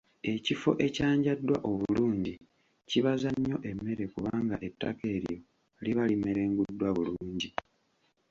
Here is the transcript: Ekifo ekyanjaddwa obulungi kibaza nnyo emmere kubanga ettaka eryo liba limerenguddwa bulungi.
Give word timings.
Ekifo 0.33 0.71
ekyanjaddwa 0.85 1.57
obulungi 1.69 2.33
kibaza 2.89 3.29
nnyo 3.33 3.57
emmere 3.69 4.03
kubanga 4.13 4.55
ettaka 4.67 5.03
eryo 5.15 5.37
liba 5.83 6.03
limerenguddwa 6.09 6.87
bulungi. 6.95 7.49